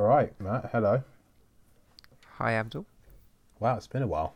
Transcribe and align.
All 0.00 0.06
right, 0.06 0.32
Matt. 0.40 0.70
Hello. 0.72 1.02
Hi, 2.38 2.54
Abdul. 2.54 2.86
Wow, 3.58 3.76
it's 3.76 3.86
been 3.86 4.00
a 4.00 4.06
while. 4.06 4.32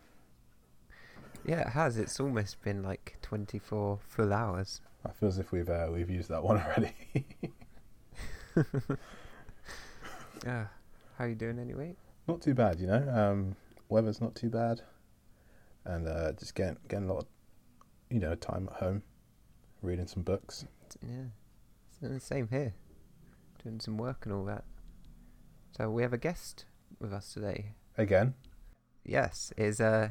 Yeah, 1.42 1.60
it 1.60 1.68
has. 1.68 1.96
It's 1.96 2.20
almost 2.20 2.60
been 2.60 2.82
like 2.82 3.16
24 3.22 3.98
full 4.06 4.32
hours. 4.34 4.82
I 5.06 5.12
feel 5.12 5.30
as 5.30 5.38
if 5.38 5.52
we've 5.52 5.70
uh, 5.70 5.88
we've 5.90 6.10
used 6.10 6.28
that 6.28 6.44
one 6.44 6.58
already. 6.62 6.92
Yeah. 10.44 10.66
How 11.16 11.24
you 11.24 11.34
doing 11.34 11.58
anyway? 11.58 11.96
not 12.28 12.42
too 12.42 12.52
bad, 12.52 12.78
you 12.78 12.86
know. 12.86 13.08
Um, 13.08 13.56
weather's 13.88 14.20
not 14.20 14.34
too 14.34 14.50
bad, 14.50 14.82
and 15.86 16.06
uh, 16.06 16.32
just 16.32 16.54
getting 16.54 16.76
getting 16.88 17.08
a 17.08 17.12
lot 17.14 17.22
of, 17.22 17.26
you 18.10 18.20
know, 18.20 18.34
time 18.34 18.68
at 18.70 18.80
home, 18.80 19.02
reading 19.80 20.08
some 20.08 20.24
books. 20.24 20.66
Yeah. 21.02 21.28
It's 21.88 21.96
the 22.02 22.20
same 22.20 22.48
here. 22.48 22.74
Doing 23.62 23.80
some 23.80 23.96
work 23.96 24.26
and 24.26 24.34
all 24.34 24.44
that. 24.44 24.64
So 25.76 25.90
we 25.90 26.02
have 26.02 26.12
a 26.12 26.18
guest 26.18 26.66
with 27.00 27.12
us 27.12 27.32
today. 27.32 27.72
Again, 27.98 28.34
Yes, 29.04 29.52
is 29.56 29.80
uh 29.80 30.08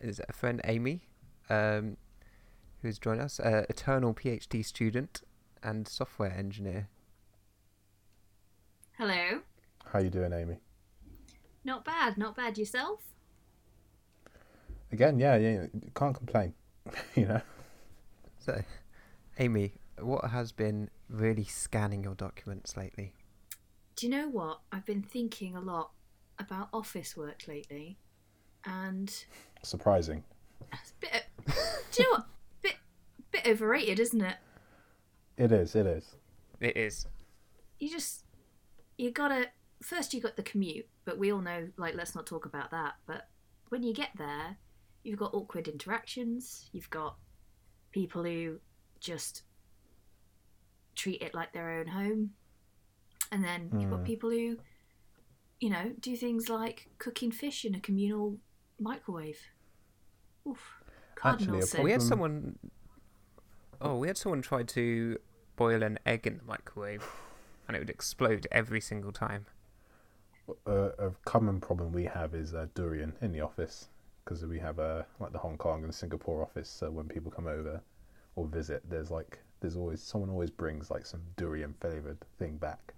is 0.00 0.20
a 0.28 0.32
friend 0.32 0.60
Amy, 0.64 1.08
um, 1.50 1.96
who's 2.80 2.98
joined 2.98 3.20
us, 3.20 3.38
uh, 3.38 3.64
eternal 3.68 4.14
PhD 4.14 4.64
student 4.64 5.22
and 5.62 5.86
software 5.86 6.32
engineer. 6.32 6.88
Hello. 8.98 9.40
how 9.86 9.98
you 9.98 10.10
doing, 10.10 10.32
Amy? 10.32 10.58
Not 11.64 11.84
bad, 11.84 12.16
not 12.16 12.36
bad. 12.36 12.56
Yourself? 12.56 13.00
Again, 14.90 15.18
yeah, 15.18 15.36
yeah, 15.36 15.66
can't 15.94 16.14
complain. 16.14 16.54
you 17.14 17.26
know, 17.26 17.40
So, 18.38 18.62
Amy, 19.38 19.74
what 19.98 20.30
has 20.30 20.52
been 20.52 20.90
really 21.08 21.44
scanning 21.44 22.04
your 22.04 22.14
documents 22.14 22.76
lately? 22.76 23.14
Do 23.96 24.06
you 24.06 24.12
know 24.12 24.28
what? 24.28 24.60
I've 24.70 24.86
been 24.86 25.02
thinking 25.02 25.54
a 25.56 25.60
lot 25.60 25.90
about 26.38 26.68
office 26.72 27.16
work 27.16 27.44
lately, 27.46 27.98
and 28.64 29.12
surprising. 29.62 30.24
it's 30.72 30.90
a 30.90 31.00
bit. 31.00 31.24
do 31.92 32.02
you 32.02 32.10
know 32.10 32.16
what? 32.16 32.26
Bit, 32.62 32.76
bit 33.30 33.46
overrated, 33.46 34.00
isn't 34.00 34.20
it? 34.20 34.36
It 35.36 35.52
is. 35.52 35.74
It 35.74 35.86
is. 35.86 36.16
It 36.60 36.76
is. 36.76 37.06
You 37.78 37.90
just, 37.90 38.24
you 38.96 39.10
gotta. 39.10 39.48
First, 39.82 40.14
you 40.14 40.20
got 40.20 40.36
the 40.36 40.42
commute, 40.42 40.88
but 41.04 41.18
we 41.18 41.32
all 41.32 41.40
know, 41.40 41.68
like, 41.76 41.94
let's 41.94 42.14
not 42.14 42.26
talk 42.26 42.46
about 42.46 42.70
that. 42.70 42.94
But 43.06 43.28
when 43.70 43.82
you 43.82 43.92
get 43.92 44.10
there, 44.16 44.56
you've 45.02 45.18
got 45.18 45.34
awkward 45.34 45.66
interactions. 45.66 46.70
You've 46.72 46.90
got 46.90 47.16
people 47.90 48.22
who 48.22 48.58
just 49.00 49.42
treat 50.94 51.22
it 51.22 51.34
like 51.34 51.52
their 51.52 51.70
own 51.70 51.86
home, 51.88 52.30
and 53.32 53.44
then 53.44 53.72
you've 53.78 53.90
got 53.90 54.04
Hmm. 54.04 54.04
people 54.04 54.30
who, 54.30 54.58
you 55.60 55.70
know, 55.70 55.92
do 56.00 56.16
things 56.16 56.48
like 56.48 56.88
cooking 56.98 57.30
fish 57.30 57.64
in 57.64 57.74
a 57.74 57.80
communal 57.80 58.38
microwave. 58.80 59.38
Oof. 60.48 60.82
Cardinal 61.14 61.54
Actually, 61.54 61.60
sin. 61.60 61.82
We 61.84 61.92
had 61.92 62.02
someone. 62.02 62.58
Oh, 63.80 63.96
we 63.98 64.06
had 64.08 64.16
someone 64.16 64.42
try 64.42 64.62
to 64.62 65.18
boil 65.56 65.82
an 65.82 65.98
egg 66.06 66.26
in 66.26 66.38
the 66.38 66.44
microwave, 66.44 67.04
and 67.68 67.76
it 67.76 67.80
would 67.80 67.90
explode 67.90 68.46
every 68.50 68.80
single 68.80 69.12
time. 69.12 69.46
a, 70.66 70.90
a 70.98 71.10
common 71.24 71.60
problem 71.60 71.92
we 71.92 72.04
have 72.04 72.34
is 72.34 72.54
uh, 72.54 72.66
durian 72.74 73.12
in 73.20 73.32
the 73.32 73.40
office 73.40 73.88
because 74.24 74.44
we 74.46 74.58
have 74.58 74.78
uh, 74.78 75.02
like 75.20 75.32
the 75.32 75.38
Hong 75.38 75.56
Kong 75.56 75.84
and 75.84 75.94
Singapore 75.94 76.42
office. 76.42 76.68
So 76.68 76.90
when 76.90 77.08
people 77.08 77.30
come 77.30 77.46
over 77.46 77.80
or 78.36 78.46
visit, 78.46 78.82
there's 78.88 79.10
like 79.10 79.40
there's 79.60 79.76
always 79.76 80.02
someone 80.02 80.30
always 80.30 80.50
brings 80.50 80.90
like 80.90 81.06
some 81.06 81.22
durian 81.36 81.74
flavored 81.80 82.18
thing 82.38 82.56
back. 82.56 82.94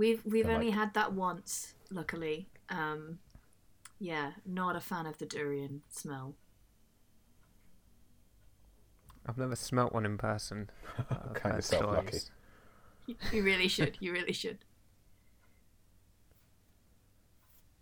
We've 0.00 0.24
we've 0.24 0.46
And, 0.46 0.54
only 0.54 0.68
like- 0.68 0.76
had 0.76 0.94
that 0.94 1.12
once, 1.12 1.74
luckily. 1.90 2.48
Um, 2.70 3.18
yeah, 3.98 4.32
not 4.46 4.74
a 4.74 4.80
fan 4.80 5.04
of 5.04 5.18
the 5.18 5.26
durian 5.26 5.82
smell. 5.90 6.36
I've 9.26 9.36
never 9.36 9.54
smelt 9.54 9.92
one 9.92 10.06
in 10.06 10.16
person. 10.16 10.70
I've 10.98 11.34
Count 11.34 11.38
heard 11.42 11.54
yourself 11.56 11.82
lucky. 11.94 12.18
You 13.30 13.42
really 13.42 13.68
should. 13.68 13.98
You 14.00 14.12
really 14.12 14.32
should. 14.32 14.58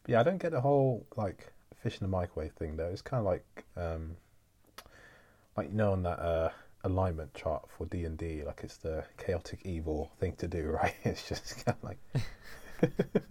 Yeah, 0.08 0.18
I 0.18 0.22
don't 0.24 0.38
get 0.42 0.50
the 0.50 0.60
whole 0.62 1.06
like 1.16 1.52
fish 1.80 2.00
in 2.00 2.04
the 2.04 2.08
microwave 2.10 2.52
thing 2.54 2.76
though. 2.76 2.88
It's 2.88 3.00
kind 3.02 3.20
of 3.20 3.26
like 3.26 3.64
um, 3.76 4.16
like 5.56 5.68
you 5.68 5.76
know 5.76 5.92
on 5.92 6.02
that 6.02 6.18
uh, 6.18 6.50
alignment 6.88 7.34
chart 7.34 7.68
for 7.70 7.86
D 7.86 8.04
and 8.04 8.18
D, 8.18 8.42
like 8.44 8.60
it's 8.64 8.78
the 8.78 9.04
chaotic 9.18 9.60
evil 9.64 10.12
thing 10.20 10.34
to 10.36 10.48
do, 10.48 10.64
right? 10.70 10.94
It's 11.04 11.28
just 11.28 11.64
kind 11.64 11.78
of 11.78 11.84
like 11.84 12.00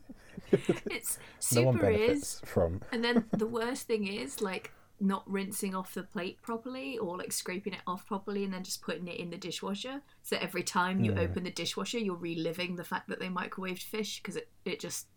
It's 0.90 1.18
no 1.52 1.64
one 1.64 1.78
super 1.78 1.78
benefits 1.78 2.20
is, 2.20 2.42
from. 2.46 2.82
and 2.92 3.04
then 3.04 3.26
the 3.34 3.48
worst 3.48 3.88
thing 3.88 4.08
is 4.08 4.42
like 4.42 4.74
not 5.00 5.30
rinsing 5.30 5.76
off 5.76 5.94
the 5.94 6.04
plate 6.04 6.42
properly 6.42 6.98
or 6.98 7.18
like 7.18 7.32
scraping 7.32 7.74
it 7.74 7.82
off 7.86 8.06
properly 8.08 8.44
and 8.44 8.52
then 8.54 8.64
just 8.64 8.82
putting 8.82 9.08
it 9.08 9.20
in 9.20 9.30
the 9.30 9.38
dishwasher. 9.38 10.02
So 10.24 10.38
every 10.42 10.64
time 10.64 11.00
you 11.00 11.14
Mm. 11.14 11.16
open 11.16 11.44
the 11.44 11.52
dishwasher, 11.52 12.00
you're 12.00 12.16
reliving 12.16 12.76
the 12.76 12.84
fact 12.84 13.08
that 13.10 13.20
they 13.20 13.28
microwaved 13.28 13.84
fish 13.84 14.20
because 14.22 14.36
it 14.36 14.50
it 14.66 14.80
just 14.80 15.08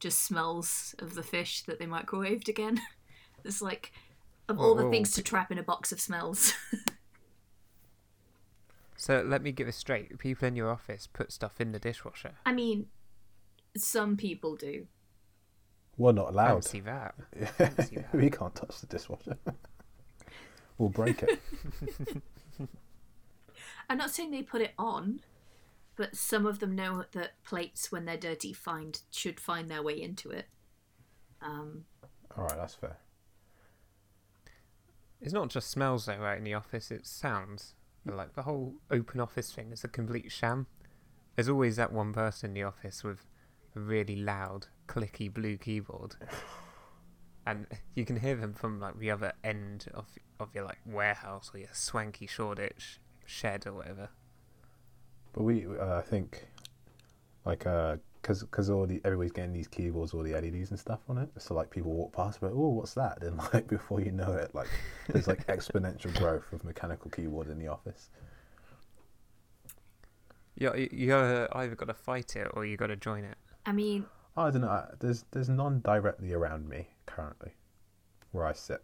just 0.00 0.20
smells 0.24 0.94
of 1.00 1.14
the 1.14 1.22
fish 1.22 1.62
that 1.64 1.78
they 1.78 1.86
microwaved 1.86 2.48
again. 2.48 2.80
It's 3.44 3.62
like 3.62 3.92
of 4.48 4.60
all 4.60 4.74
the 4.76 4.84
Whoa, 4.84 4.86
things 4.86 5.12
to 5.12 5.22
trap 5.22 5.50
in 5.52 5.58
a 5.58 5.64
box 5.64 5.92
of 5.92 6.00
smells. 6.00 6.54
So 9.02 9.20
let 9.26 9.42
me 9.42 9.50
get 9.50 9.64
this 9.64 9.74
straight. 9.74 10.16
People 10.20 10.46
in 10.46 10.54
your 10.54 10.70
office 10.70 11.08
put 11.12 11.32
stuff 11.32 11.60
in 11.60 11.72
the 11.72 11.80
dishwasher. 11.80 12.34
I 12.46 12.52
mean, 12.52 12.86
some 13.76 14.16
people 14.16 14.54
do. 14.54 14.86
We're 15.96 16.12
not 16.12 16.28
allowed. 16.28 16.64
Fancy 16.64 16.80
that. 16.82 17.16
see 17.88 17.96
that. 17.96 18.14
we 18.14 18.30
can't 18.30 18.54
touch 18.54 18.80
the 18.80 18.86
dishwasher. 18.86 19.38
we'll 20.78 20.88
break 20.88 21.20
it. 21.24 21.42
I'm 23.90 23.98
not 23.98 24.12
saying 24.12 24.30
they 24.30 24.40
put 24.40 24.62
it 24.62 24.74
on, 24.78 25.18
but 25.96 26.14
some 26.14 26.46
of 26.46 26.60
them 26.60 26.76
know 26.76 27.04
that 27.10 27.42
plates, 27.42 27.90
when 27.90 28.04
they're 28.04 28.16
dirty, 28.16 28.52
find 28.52 29.00
should 29.10 29.40
find 29.40 29.68
their 29.68 29.82
way 29.82 30.00
into 30.00 30.30
it. 30.30 30.46
Um, 31.40 31.86
All 32.36 32.44
right, 32.44 32.56
that's 32.56 32.76
fair. 32.76 32.98
It's 35.20 35.32
not 35.32 35.48
just 35.48 35.70
smells 35.70 36.06
though, 36.06 36.18
right? 36.18 36.38
In 36.38 36.44
the 36.44 36.54
office, 36.54 36.92
it's 36.92 37.10
sounds. 37.10 37.74
But, 38.04 38.16
like 38.16 38.34
the 38.34 38.42
whole 38.42 38.74
open 38.90 39.20
office 39.20 39.52
thing 39.52 39.72
is 39.72 39.84
a 39.84 39.88
complete 39.88 40.32
sham. 40.32 40.66
There's 41.36 41.48
always 41.48 41.76
that 41.76 41.92
one 41.92 42.12
person 42.12 42.50
in 42.50 42.54
the 42.54 42.62
office 42.64 43.02
with 43.04 43.26
a 43.76 43.80
really 43.80 44.16
loud, 44.16 44.66
clicky 44.86 45.32
blue 45.32 45.56
keyboard, 45.56 46.16
and 47.46 47.66
you 47.94 48.04
can 48.04 48.16
hear 48.16 48.36
them 48.36 48.54
from 48.54 48.80
like 48.80 48.98
the 48.98 49.10
other 49.10 49.32
end 49.42 49.86
of 49.94 50.06
of 50.40 50.54
your 50.54 50.64
like 50.64 50.80
warehouse 50.84 51.50
or 51.54 51.58
your 51.58 51.68
swanky 51.72 52.26
Shoreditch 52.26 53.00
shed 53.24 53.66
or 53.66 53.72
whatever. 53.74 54.10
But 55.32 55.44
we, 55.44 55.66
uh, 55.66 55.96
I 55.96 56.02
think, 56.02 56.46
like, 57.44 57.66
uh, 57.66 57.96
cause, 58.22 58.44
cause 58.50 58.70
all 58.70 58.86
the 58.86 59.00
everybody's 59.04 59.32
getting 59.32 59.52
these 59.52 59.68
keyboards, 59.68 60.14
all 60.14 60.22
the 60.22 60.32
LEDs 60.32 60.70
and 60.70 60.78
stuff 60.78 61.00
on 61.08 61.18
it. 61.18 61.28
So 61.38 61.54
like 61.54 61.70
people 61.70 61.92
walk 61.92 62.12
past, 62.12 62.40
but 62.40 62.52
oh, 62.52 62.68
what's 62.68 62.94
that? 62.94 63.20
Then 63.20 63.36
like 63.52 63.68
before 63.68 64.00
you 64.00 64.12
know 64.12 64.32
it, 64.32 64.54
like 64.54 64.68
there's 65.08 65.26
like 65.26 65.46
exponential 65.48 66.14
growth 66.18 66.52
of 66.52 66.64
mechanical 66.64 67.10
keyboard 67.10 67.48
in 67.48 67.58
the 67.58 67.68
office. 67.68 68.10
You 70.56 70.88
you 70.92 71.08
gotta 71.08 71.48
either 71.56 71.74
gotta 71.74 71.94
fight 71.94 72.36
it 72.36 72.48
or 72.54 72.64
you 72.64 72.76
gotta 72.76 72.96
join 72.96 73.24
it. 73.24 73.36
I 73.66 73.72
mean, 73.72 74.04
I 74.36 74.50
don't 74.50 74.62
know. 74.62 74.86
There's 75.00 75.24
there's 75.32 75.48
none 75.48 75.80
directly 75.80 76.32
around 76.32 76.68
me 76.68 76.88
currently, 77.06 77.52
where 78.32 78.46
I 78.46 78.52
sit. 78.52 78.82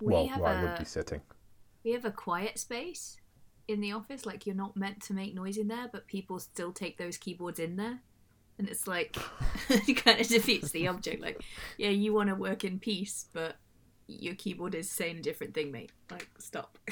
we 0.00 0.12
well, 0.12 0.26
where 0.28 0.46
I 0.46 0.62
would 0.62 0.78
be 0.78 0.84
sitting. 0.84 1.20
we 1.84 1.92
have 1.92 2.04
a 2.04 2.10
quiet 2.10 2.58
space 2.58 3.18
in 3.68 3.80
the 3.80 3.92
office. 3.92 4.26
Like 4.26 4.46
you're 4.46 4.56
not 4.56 4.76
meant 4.76 5.02
to 5.04 5.14
make 5.14 5.34
noise 5.34 5.58
in 5.58 5.68
there, 5.68 5.88
but 5.92 6.06
people 6.06 6.38
still 6.38 6.72
take 6.72 6.98
those 6.98 7.18
keyboards 7.18 7.58
in 7.58 7.76
there, 7.76 8.00
and 8.58 8.68
it's 8.68 8.86
like 8.86 9.16
it 9.68 10.04
kind 10.04 10.20
of 10.20 10.28
defeats 10.28 10.70
the 10.70 10.88
object. 10.88 11.22
Like, 11.22 11.42
yeah, 11.76 11.90
you 11.90 12.12
want 12.12 12.28
to 12.28 12.34
work 12.34 12.64
in 12.64 12.78
peace, 12.78 13.26
but 13.32 13.56
your 14.06 14.34
keyboard 14.34 14.74
is 14.74 14.90
saying 14.90 15.18
a 15.18 15.22
different 15.22 15.54
thing, 15.54 15.70
mate. 15.70 15.92
Like, 16.10 16.28
stop. 16.38 16.78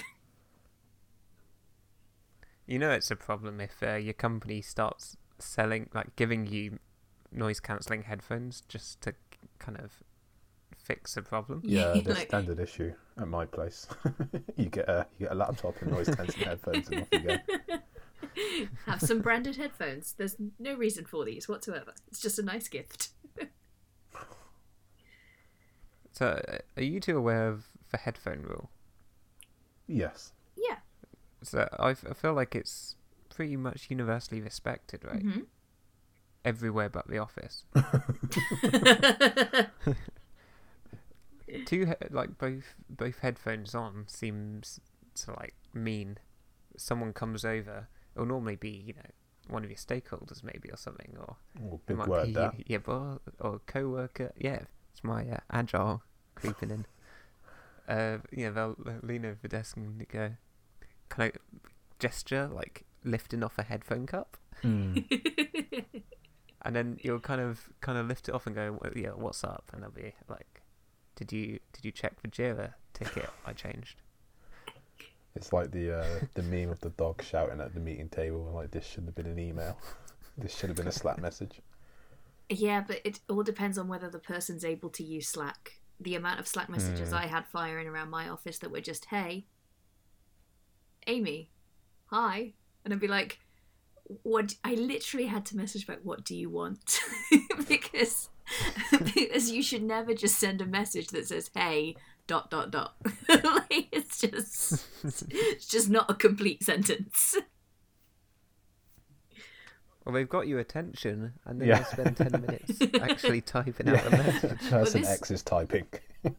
You 2.67 2.81
know 2.81 2.91
it's 2.91 3.11
a 3.13 3.17
problem 3.17 3.61
if 3.61 3.81
uh, 3.83 3.95
your 3.95 4.13
company 4.13 4.61
starts 4.61 5.17
selling, 5.39 5.89
like 5.95 6.17
giving 6.17 6.47
you 6.47 6.79
noise 7.31 7.61
cancelling 7.61 8.03
headphones 8.03 8.62
just 8.69 9.01
to 9.03 9.15
kind 9.59 9.79
of 9.79 9.93
fix 10.77 11.17
a 11.17 11.23
problem. 11.23 11.62
Yeah, 11.65 11.93
the 12.05 12.15
like, 12.15 12.27
standard 12.27 12.59
issue 12.59 12.93
at 13.19 13.29
my 13.29 13.47
place. 13.47 13.87
you 14.57 14.67
get 14.67 14.89
a 14.89 15.07
you 15.19 15.27
get 15.27 15.33
a 15.33 15.37
laptop 15.37 15.81
and 15.81 15.93
noise 15.93 16.09
cancelling 16.09 16.47
headphones, 16.47 16.89
and 16.89 17.03
off 17.03 17.09
you 17.12 17.21
go. 17.21 17.37
Have 18.87 19.00
some 19.00 19.21
branded 19.21 19.56
headphones. 19.56 20.15
There's 20.17 20.37
no 20.59 20.75
reason 20.75 21.05
for 21.05 21.25
these 21.25 21.49
whatsoever. 21.49 21.93
It's 22.09 22.21
just 22.21 22.38
a 22.38 22.43
nice 22.43 22.69
gift. 22.69 23.09
So, 26.12 26.41
uh, 26.49 26.59
are 26.79 26.83
you 26.83 26.99
two 26.99 27.19
aware 27.19 27.49
of 27.49 27.67
the 27.91 27.99
headphone 27.99 28.41
rule? 28.43 28.71
Yes. 29.87 30.33
Yeah. 30.56 30.77
So, 31.43 31.69
I, 31.79 31.91
f- 31.91 32.06
I 32.11 32.15
feel 32.15 32.33
like 32.33 32.55
it's 32.55 32.97
pretty 33.29 33.56
much 33.56 33.88
universally 33.91 34.41
respected, 34.41 35.05
right? 35.05 35.23
hmm 35.23 35.41
everywhere 36.44 36.88
but 36.88 37.09
the 37.09 37.19
office. 37.19 37.65
Two 41.67 41.87
he- 41.87 41.93
like 42.11 42.38
both 42.38 42.75
both 42.88 43.19
headphones 43.21 43.75
on 43.75 44.05
seems 44.09 44.81
to 45.17 45.33
like 45.33 45.55
mean 45.75 46.19
someone 46.77 47.12
comes 47.12 47.44
over. 47.44 47.88
It'll 48.17 48.27
normally 48.27 48.57
be 48.57 48.71
you 48.71 48.95
know 48.95 49.11
one 49.49 49.63
of 49.63 49.71
your 49.71 49.77
stakeholders 49.79 50.43
maybe 50.43 50.71
or 50.73 50.77
something 50.77 51.15
or 51.21 51.37
Oh, 51.63 51.75
it 51.75 51.87
big 51.87 51.97
might 51.99 52.09
word 52.09 52.27
be 52.27 52.33
that. 52.33 52.55
yeah 52.67 52.79
boss 52.79 53.21
or 53.39 53.61
co-worker. 53.67 54.33
Yeah, 54.37 54.61
it's 54.93 55.05
my 55.05 55.29
uh, 55.29 55.39
agile 55.53 56.03
creeping 56.35 56.71
in. 56.71 56.87
Uh, 57.89 58.19
yeah, 58.33 58.51
they'll, 58.51 58.75
they'll 58.85 58.99
lean 59.05 59.25
over 59.25 59.39
the 59.43 59.47
desk 59.47 59.77
and 59.77 60.05
go, 60.09 60.33
kind 61.09 61.33
of 61.33 61.41
gesture 62.01 62.49
like 62.53 62.85
lifting 63.05 63.45
off 63.45 63.59
a 63.59 63.63
headphone 63.63 64.07
cup, 64.07 64.37
Mm. 64.65 65.05
and 66.62 66.75
then 66.75 66.99
you'll 67.03 67.21
kind 67.21 67.41
of 67.41 67.69
kind 67.81 67.97
of 67.97 68.09
lift 68.09 68.29
it 68.29 68.35
off 68.35 68.45
and 68.49 68.57
go, 68.57 68.77
well, 68.83 68.91
yeah, 68.97 69.11
what's 69.11 69.45
up? 69.45 69.71
And 69.73 69.85
they'll 69.85 69.91
be 69.93 70.15
like, 70.29 70.62
did 71.15 71.31
you 71.31 71.61
did 71.73 71.85
you 71.85 71.93
check 71.93 72.21
the 72.23 72.27
Jira 72.29 72.75
ticket 72.93 73.31
I 73.45 73.53
changed? 73.53 74.03
It's 75.37 75.53
like 75.53 75.71
the 75.71 75.99
uh, 76.00 76.21
the 76.35 76.43
meme 76.43 76.71
of 76.71 76.81
the 76.81 76.91
dog 76.91 77.23
shouting 77.23 77.61
at 77.61 77.75
the 77.75 77.81
meeting 77.81 78.09
table, 78.09 78.50
like 78.55 78.71
this 78.71 78.87
shouldn't 78.87 79.09
have 79.09 79.15
been 79.15 79.27
an 79.31 79.38
email. 79.38 79.79
this 80.38 80.56
should 80.56 80.69
have 80.71 80.77
been 80.77 80.88
a 80.88 80.93
Slack 80.93 81.19
message. 81.21 81.61
yeah, 82.49 82.83
but 82.87 83.00
it 83.05 83.21
all 83.29 83.43
depends 83.43 83.77
on 83.79 83.87
whether 83.88 84.09
the 84.11 84.19
person's 84.19 84.65
able 84.65 84.88
to 84.91 85.05
use 85.05 85.29
Slack. 85.29 85.81
The 86.00 86.15
amount 86.15 86.41
of 86.41 86.47
Slack 86.49 86.69
messages 86.69 87.11
Hmm. 87.11 87.17
I 87.17 87.27
had 87.27 87.47
firing 87.47 87.87
around 87.87 88.11
my 88.11 88.29
office 88.29 88.59
that 88.59 88.71
were 88.71 88.81
just, 88.81 89.06
"Hey, 89.06 89.47
Amy, 91.06 91.50
hi," 92.06 92.55
and 92.85 92.93
I'd 92.93 93.00
be 93.00 93.09
like, 93.09 93.38
"What?" 94.23 94.55
I 94.65 94.75
literally 94.75 95.27
had 95.27 95.47
to 95.47 95.56
message 95.56 95.87
back, 95.87 96.00
"What 96.03 96.25
do 96.25 96.35
you 96.37 96.50
want?" 96.50 96.99
because 97.69 98.29
because 99.15 99.50
you 99.50 99.62
should 99.62 99.83
never 99.83 100.15
just 100.15 100.38
send 100.38 100.61
a 100.61 100.67
message 100.67 101.09
that 101.09 101.29
says, 101.29 101.50
"Hey." 101.55 101.97
Dot 102.29 102.50
dot 102.50 102.73
dot. 102.73 102.97
like 103.29 103.86
it's 105.31 105.67
just 105.67 105.88
not 105.91 106.11
a 106.11 106.14
complete 106.14 106.62
sentence. 106.62 107.37
Well, 110.05 110.14
they've 110.14 110.29
got 110.29 110.47
your 110.47 110.61
attention, 110.61 111.32
and 111.44 111.61
then 111.61 111.69
Yeah. 111.69 111.79
they 111.79 111.85
spend 111.85 112.17
ten 112.17 112.31
minutes 112.32 112.81
actually 113.00 113.41
typing 113.41 113.88
out 113.88 114.05
the 114.05 114.11
message. 114.11 114.58
Person 114.70 115.00
this- 115.00 115.11
X 115.11 115.31
is 115.32 115.43
typing. 115.43 115.87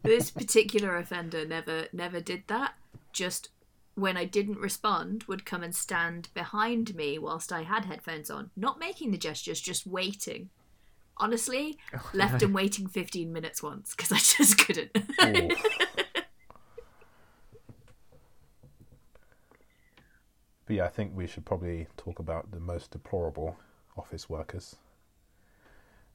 this 0.02 0.30
particular 0.30 0.96
offender 0.96 1.46
never 1.46 1.86
never 1.92 2.20
did 2.20 2.42
that 2.48 2.74
just 3.12 3.48
when 3.94 4.18
i 4.18 4.24
didn't 4.26 4.58
respond 4.58 5.24
would 5.24 5.46
come 5.46 5.62
and 5.62 5.74
stand 5.74 6.28
behind 6.34 6.94
me 6.94 7.18
whilst 7.18 7.50
i 7.52 7.62
had 7.62 7.86
headphones 7.86 8.30
on 8.30 8.50
not 8.54 8.78
making 8.78 9.10
the 9.12 9.16
gestures 9.16 9.60
just 9.62 9.86
waiting 9.86 10.50
honestly 11.16 11.78
oh, 11.96 12.10
left 12.12 12.42
him 12.42 12.52
waiting 12.52 12.86
15 12.86 13.32
minutes 13.32 13.62
once 13.62 13.94
because 13.96 14.12
i 14.12 14.18
just 14.18 14.58
couldn't 14.58 14.90
Ooh. 15.24 15.48
But 20.68 20.76
yeah, 20.76 20.84
I 20.84 20.88
think 20.88 21.12
we 21.16 21.26
should 21.26 21.44
probably 21.46 21.86
talk 21.96 22.18
about 22.20 22.50
the 22.52 22.60
most 22.60 22.90
deplorable 22.90 23.56
office 23.96 24.28
workers. 24.28 24.76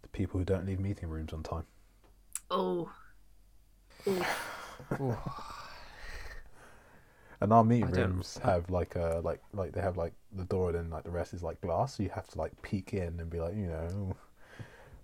The 0.04 0.08
people 0.10 0.40
who 0.40 0.46
don't 0.46 0.66
leave 0.66 0.80
meeting 0.80 1.10
rooms 1.10 1.34
on 1.34 1.44
time. 1.44 1.66
oh 2.52 2.90
Ooh. 4.08 4.24
Ooh. 5.02 5.18
And 7.42 7.52
our 7.52 7.64
meeting 7.64 7.90
I 7.90 7.92
don't- 7.92 8.12
rooms 8.12 8.40
have 8.44 8.70
like 8.70 8.96
a 8.96 9.20
like 9.24 9.42
like 9.54 9.74
they 9.74 9.82
have 9.82 9.98
like 9.98 10.14
the 10.32 10.46
door 10.46 10.70
and 10.70 10.78
then 10.78 10.90
like 10.90 11.04
the 11.04 11.12
rest 11.12 11.34
is 11.34 11.44
like 11.44 11.60
glass, 11.62 11.98
so 11.98 12.04
you 12.04 12.10
have 12.10 12.28
to 12.30 12.38
like 12.38 12.54
peek 12.62 12.94
in 12.94 13.20
and 13.20 13.30
be 13.30 13.40
like 13.40 13.56
you 13.56 13.68
know. 13.68 14.16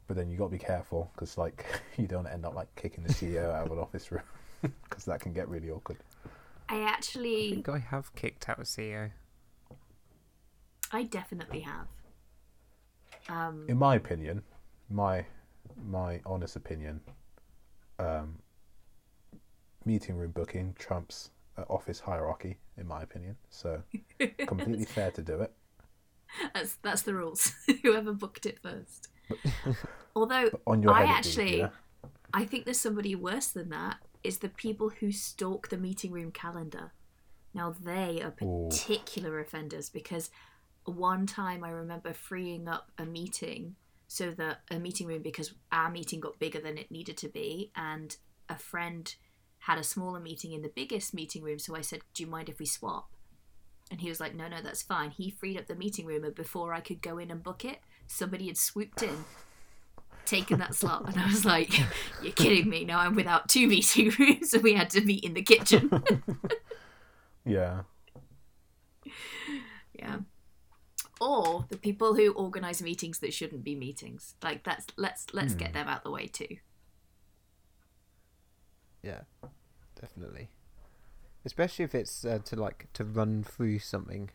But 0.08 0.16
then 0.18 0.30
you 0.30 0.38
got 0.38 0.46
to 0.46 0.52
be 0.52 0.58
careful 0.60 1.12
because 1.14 1.38
like 1.38 1.66
you 1.98 2.08
don't 2.08 2.28
end 2.28 2.46
up 2.46 2.56
like 2.56 2.74
kicking 2.76 3.04
the 3.04 3.14
CEO 3.14 3.52
out 3.54 3.66
of 3.66 3.72
an 3.72 3.80
office 3.80 4.12
room 4.12 4.24
because 4.84 5.06
that 5.06 5.20
can 5.22 5.34
get 5.34 5.50
really 5.50 5.70
awkward. 5.70 5.98
i 6.70 6.78
I 6.78 6.82
actually 6.84 7.50
think 7.52 7.68
I 7.70 7.80
have 7.80 8.14
kicked 8.16 8.48
out 8.48 8.60
a 8.60 8.64
CEO. 8.64 9.12
I 10.92 11.04
definitely 11.04 11.62
have 11.62 11.88
um 13.30 13.66
In 13.68 13.78
my 13.78 13.96
opinion, 13.96 14.44
my 14.90 15.26
my 15.86 16.20
honest 16.26 16.56
opinion, 16.56 17.00
um, 18.00 18.40
meeting 19.86 20.16
room 20.16 20.32
booking 20.32 20.74
trumps 20.80 21.30
uh, 21.58 21.64
office 21.70 22.00
hierarchy. 22.00 22.58
In 22.78 22.88
my 22.88 23.02
opinion, 23.04 23.36
so 23.50 23.82
completely 24.48 24.86
fair 24.86 25.12
to 25.12 25.22
do 25.22 25.42
it. 25.42 25.54
that's 26.54 26.76
that's 26.82 27.02
the 27.04 27.14
rules 27.14 27.54
whoever 27.84 28.14
booked 28.14 28.46
it 28.46 28.60
first 28.62 29.08
although 30.16 30.50
I 30.94 31.04
head, 31.06 31.26
it 31.26 31.28
is, 31.28 31.38
actually- 31.38 31.58
yeah? 31.60 31.70
I 32.34 32.46
think 32.46 32.66
there's 32.66 32.80
somebody 32.80 33.16
worse 33.16 33.48
than 33.48 33.70
that 33.70 33.98
is 34.24 34.38
the 34.40 34.50
people 34.50 34.90
who 34.90 35.12
stalk 35.12 35.70
the 35.70 35.78
meeting 35.78 36.12
room 36.12 36.32
calendar. 36.32 36.92
Now 37.56 37.72
they 37.72 38.22
are 38.22 38.34
Ooh. 38.44 38.70
particular 38.70 39.40
offenders 39.40 39.90
because 39.90 40.30
one 40.90 41.26
time 41.26 41.64
I 41.64 41.70
remember 41.70 42.14
freeing 42.14 42.68
up 42.68 42.92
a 42.98 43.06
meeting 43.06 43.76
so 44.08 44.32
that 44.32 44.62
a 44.72 44.80
meeting 44.80 45.08
room 45.08 45.22
because 45.22 45.54
our 45.72 45.92
meeting 45.92 46.20
got 46.20 46.40
bigger 46.40 46.60
than 46.60 46.78
it 46.78 46.92
needed 46.92 47.18
to 47.18 47.30
be 47.30 47.72
and 47.76 48.16
a 48.48 48.58
friend 48.58 49.14
had 49.60 49.78
a 49.78 49.84
smaller 49.84 50.20
meeting 50.20 50.54
in 50.54 50.62
the 50.62 50.72
biggest 50.74 51.14
meeting 51.14 51.44
room 51.44 51.60
so 51.60 51.76
I 51.76 51.82
said, 51.82 52.02
"Do 52.14 52.24
you 52.24 52.30
mind 52.30 52.50
if 52.50 52.60
we 52.60 52.66
swap?" 52.66 53.10
And 53.92 54.02
he 54.02 54.10
was 54.10 54.20
like, 54.20 54.36
"No, 54.36 54.48
no, 54.48 54.62
that's 54.62 54.82
fine." 54.82 55.12
He 55.12 55.30
freed 55.30 55.58
up 55.58 55.68
the 55.68 55.76
meeting 55.76 56.06
room 56.06 56.24
and 56.24 56.36
before 56.36 56.74
I 56.74 56.80
could 56.80 57.02
go 57.02 57.18
in 57.18 57.30
and 57.30 57.44
book 57.44 57.66
it, 57.66 57.80
somebody 58.08 58.48
had 58.48 58.58
swooped 58.58 59.04
in 59.04 59.26
taken 60.30 60.60
that 60.60 60.76
slot 60.76 61.08
and 61.08 61.20
I 61.20 61.26
was 61.26 61.44
like, 61.44 61.78
You're 62.22 62.34
kidding 62.34 62.70
me. 62.70 62.86
Now 62.86 63.00
I'm 63.00 63.16
without 63.16 63.50
two 63.50 63.68
meeting 63.68 64.14
rooms 64.20 64.54
and 64.54 64.64
we 64.64 64.74
had 64.74 64.90
to 64.92 65.02
meet 65.02 65.24
in 65.24 65.34
the 65.34 65.42
kitchen. 65.42 65.92
Yeah. 67.46 67.82
yeah. 69.98 70.18
Or 71.22 71.66
the 71.70 71.78
people 71.78 72.16
who 72.16 72.32
organise 72.32 72.82
meetings 72.82 73.20
that 73.20 73.34
shouldn't 73.34 73.64
be 73.64 73.76
meetings. 73.76 74.36
Like 74.42 74.64
that's 74.64 74.88
let's 74.96 75.28
let's 75.34 75.54
get 75.54 75.74
them 75.74 75.88
out 75.88 75.98
of 75.98 76.04
the 76.04 76.12
way 76.12 76.28
too. 76.28 76.58
Yeah, 79.04 79.22
definitely. 80.00 80.50
Especially 81.46 81.86
if 81.86 81.96
it's 81.96 82.26
uh, 82.26 82.40
to 82.46 82.56
like 82.56 82.88
to 82.94 83.04
run 83.04 83.44
through 83.44 83.80
something, 83.80 84.30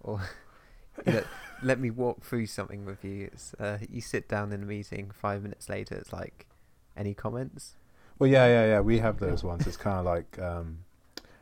or 0.00 0.20
you 1.06 1.12
know, 1.12 1.24
let 1.62 1.78
me 1.78 1.90
walk 1.90 2.22
through 2.22 2.46
something 2.46 2.84
with 2.84 3.04
you. 3.04 3.30
It's 3.32 3.54
uh, 3.54 3.78
you 3.90 4.00
sit 4.00 4.28
down 4.28 4.52
in 4.52 4.62
a 4.62 4.66
meeting. 4.66 5.10
Five 5.10 5.42
minutes 5.42 5.68
later, 5.68 5.94
it's 5.94 6.12
like, 6.12 6.46
any 6.96 7.14
comments? 7.14 7.76
Well, 8.18 8.28
yeah, 8.28 8.46
yeah, 8.46 8.66
yeah. 8.66 8.80
We 8.80 8.98
have 8.98 9.18
those 9.18 9.44
ones. 9.44 9.66
It's 9.66 9.76
kind 9.76 9.98
of 9.98 10.04
like, 10.04 10.38
um, 10.38 10.78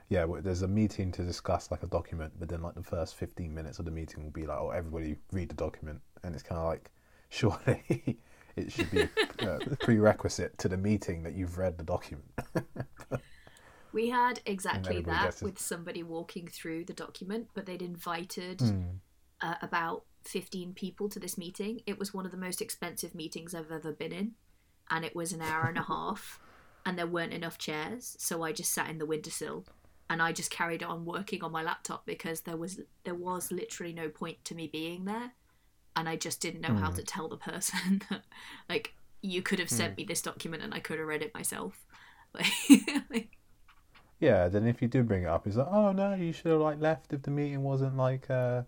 yeah, 0.08 0.26
there's 0.40 0.62
a 0.62 0.68
meeting 0.68 1.10
to 1.12 1.22
discuss 1.24 1.70
like 1.70 1.82
a 1.82 1.86
document, 1.88 2.34
but 2.38 2.48
then 2.48 2.62
like 2.62 2.74
the 2.74 2.82
first 2.82 3.16
15 3.16 3.52
minutes 3.54 3.78
of 3.78 3.84
the 3.84 3.90
meeting 3.90 4.22
will 4.24 4.30
be 4.30 4.46
like, 4.46 4.58
oh, 4.58 4.70
everybody 4.70 5.16
read 5.32 5.48
the 5.48 5.54
document, 5.54 6.00
and 6.22 6.34
it's 6.34 6.42
kind 6.44 6.60
of 6.60 6.66
like, 6.66 6.90
surely 7.28 8.18
it 8.56 8.70
should 8.72 8.90
be 8.90 9.08
a 9.40 9.76
prerequisite 9.80 10.56
to 10.58 10.68
the 10.68 10.76
meeting 10.76 11.22
that 11.24 11.34
you've 11.34 11.58
read 11.58 11.76
the 11.78 11.84
document. 11.84 12.30
We 13.92 14.10
had 14.10 14.40
exactly 14.44 15.00
that 15.02 15.36
it. 15.36 15.42
with 15.42 15.58
somebody 15.58 16.02
walking 16.02 16.48
through 16.48 16.84
the 16.84 16.92
document, 16.92 17.48
but 17.54 17.64
they'd 17.66 17.80
invited 17.82 18.60
Hmm. 18.60 18.82
uh, 19.40 19.54
about 19.62 20.04
15 20.24 20.74
people 20.74 21.08
to 21.08 21.18
this 21.18 21.38
meeting. 21.38 21.80
It 21.86 21.98
was 21.98 22.12
one 22.12 22.26
of 22.26 22.30
the 22.32 22.36
most 22.36 22.60
expensive 22.60 23.14
meetings 23.14 23.54
I've 23.54 23.70
ever 23.72 23.92
been 23.92 24.12
in, 24.12 24.32
and 24.90 25.04
it 25.04 25.14
was 25.16 25.32
an 25.32 25.40
hour 25.40 25.64
and 25.66 25.78
a 25.78 25.82
half, 25.82 26.40
and 26.84 26.98
there 26.98 27.06
weren't 27.06 27.32
enough 27.32 27.58
chairs, 27.58 28.16
so 28.18 28.42
I 28.42 28.52
just 28.52 28.72
sat 28.72 28.90
in 28.90 28.98
the 28.98 29.06
windowsill 29.06 29.64
and 30.08 30.22
I 30.22 30.32
just 30.32 30.50
carried 30.50 30.82
on 30.82 31.04
working 31.04 31.42
on 31.42 31.52
my 31.52 31.62
laptop 31.62 32.06
because 32.06 32.42
there 32.42 32.56
was 32.56 32.80
there 33.04 33.14
was 33.14 33.50
literally 33.50 33.92
no 33.92 34.08
point 34.08 34.44
to 34.44 34.54
me 34.54 34.66
being 34.66 35.04
there, 35.04 35.32
and 35.94 36.08
I 36.08 36.16
just 36.16 36.40
didn't 36.40 36.60
know 36.60 36.74
how 36.74 36.90
to 36.90 37.02
tell 37.02 37.28
the 37.28 37.36
person 37.36 38.02
that 38.10 38.22
like 38.68 38.94
you 39.22 39.42
could 39.42 39.58
have 39.58 39.70
sent 39.70 39.96
me 39.96 40.04
this 40.04 40.22
document 40.22 40.62
and 40.62 40.72
I 40.72 40.78
could 40.78 40.98
have 40.98 41.08
read 41.08 41.22
it 41.22 41.34
myself. 41.34 41.84
Like, 42.34 43.04
like 43.08 43.28
Yeah, 44.20 44.48
then 44.48 44.66
if 44.66 44.82
you 44.82 44.88
do 44.88 45.02
bring 45.02 45.22
it 45.22 45.28
up, 45.28 45.46
it's 45.46 45.56
like, 45.56 45.68
oh 45.70 45.92
no, 45.92 46.12
you 46.12 46.34
should 46.34 46.50
have 46.50 46.60
like 46.60 46.78
left 46.80 47.14
if 47.14 47.22
the 47.22 47.30
meeting 47.30 47.62
wasn't 47.62 47.96
like 47.96 48.28
uh, 48.28 48.62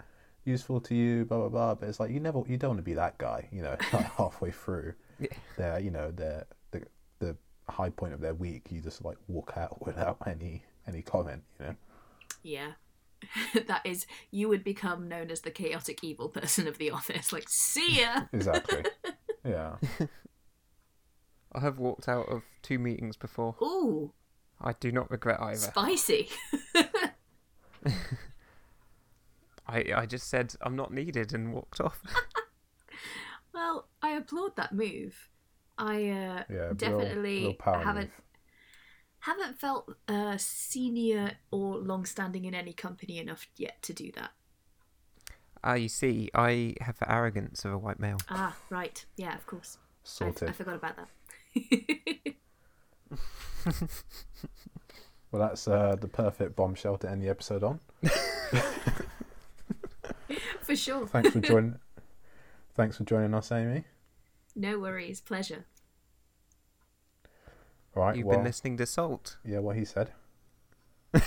useful 0.46 0.80
to 0.82 0.94
you, 0.94 1.26
blah 1.26 1.36
blah 1.36 1.48
blah. 1.48 1.74
But 1.74 1.90
it's 1.90 2.00
like 2.00 2.10
you 2.10 2.18
never, 2.18 2.42
you 2.46 2.56
don't 2.56 2.70
want 2.70 2.78
to 2.78 2.84
be 2.84 2.94
that 2.94 3.18
guy, 3.18 3.46
you 3.52 3.60
know, 3.60 3.76
like 3.92 4.10
halfway 4.14 4.52
through. 4.52 4.94
Yeah. 5.20 5.28
their 5.56 5.80
you 5.80 5.90
know 5.90 6.12
their 6.12 6.46
the 6.70 6.82
the 7.18 7.36
high 7.68 7.90
point 7.90 8.14
of 8.14 8.20
their 8.20 8.34
week 8.34 8.66
you 8.70 8.80
just 8.80 9.04
like 9.04 9.16
walk 9.26 9.54
out 9.56 9.84
without 9.84 10.16
any 10.26 10.62
any 10.88 11.02
comment 11.02 11.42
you 11.60 11.66
know 11.66 11.76
Yeah. 12.42 12.72
that 13.66 13.84
is, 13.84 14.06
you 14.30 14.48
would 14.48 14.62
become 14.62 15.08
known 15.08 15.30
as 15.30 15.40
the 15.40 15.50
chaotic 15.50 16.04
evil 16.04 16.28
person 16.28 16.68
of 16.68 16.78
the 16.78 16.92
office. 16.92 17.32
Like, 17.32 17.48
see 17.48 18.00
ya! 18.00 18.22
exactly 18.32 18.84
yeah 19.44 19.76
I 21.52 21.60
have 21.60 21.78
walked 21.78 22.08
out 22.08 22.28
of 22.28 22.42
two 22.62 22.78
meetings 22.78 23.16
before. 23.16 23.56
Ooh, 23.62 24.12
I 24.60 24.74
do 24.74 24.92
not 24.92 25.10
regret 25.10 25.40
either. 25.40 25.56
spicy. 25.56 26.28
I 29.66 29.84
I 29.96 30.06
just 30.06 30.28
said 30.28 30.54
I'm 30.60 30.76
not 30.76 30.92
needed 30.92 31.32
and 31.32 31.52
walked 31.54 31.80
off. 31.80 32.00
well, 33.54 33.88
I 34.02 34.10
applaud 34.10 34.56
that 34.56 34.72
move. 34.72 35.30
I 35.78 36.10
uh, 36.10 36.42
Yeah, 36.50 36.72
definitely 36.76 37.40
real 37.40 37.54
power 37.54 37.82
haven't 37.82 38.10
move. 38.10 38.22
Haven't 39.20 39.58
felt 39.58 39.94
uh, 40.06 40.36
senior 40.38 41.32
or 41.50 41.76
long-standing 41.76 42.44
in 42.44 42.54
any 42.54 42.72
company 42.72 43.18
enough 43.18 43.48
yet 43.56 43.82
to 43.82 43.92
do 43.92 44.10
that. 44.12 44.30
Ah, 45.64 45.74
you 45.74 45.88
see, 45.88 46.30
I 46.34 46.74
have 46.80 46.98
the 46.98 47.10
arrogance 47.10 47.64
of 47.64 47.72
a 47.72 47.78
white 47.78 47.98
male. 47.98 48.18
Ah, 48.28 48.56
right. 48.70 49.04
Yeah, 49.16 49.34
of 49.34 49.46
course. 49.46 49.78
I, 49.80 49.86
Sorted. 50.04 50.48
I 50.48 50.52
forgot 50.52 50.76
about 50.76 50.96
that. 50.96 51.08
Well, 55.30 55.46
that's 55.46 55.68
uh, 55.68 55.96
the 56.00 56.08
perfect 56.08 56.56
bombshell 56.56 56.96
to 56.98 57.10
end 57.10 57.22
the 57.22 57.28
episode 57.28 57.62
on. 57.62 57.80
For 60.62 60.74
sure. 60.74 61.06
Thanks 61.06 61.30
for 61.30 61.40
joining. 61.40 61.78
Thanks 62.74 62.96
for 62.96 63.04
joining 63.04 63.34
us, 63.34 63.52
Amy. 63.52 63.84
No 64.54 64.78
worries. 64.78 65.20
Pleasure. 65.20 65.66
Right. 67.98 68.14
You've 68.14 68.26
well, 68.26 68.38
been 68.38 68.44
listening 68.44 68.76
to 68.76 68.86
Salt. 68.86 69.38
yeah, 69.44 69.58
what 69.58 69.74
he 69.74 69.84
said. 69.84 70.12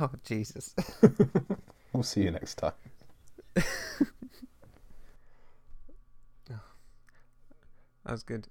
Oh, 0.00 0.10
Jesus. 0.24 0.74
We'll 1.92 2.02
see 2.02 2.22
you 2.22 2.30
next 2.30 2.54
time. 2.54 2.72
Oh, 6.50 6.60
that 8.06 8.12
was 8.12 8.22
good. 8.22 8.48